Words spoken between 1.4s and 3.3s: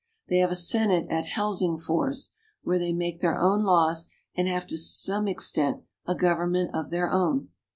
singf ors, where they make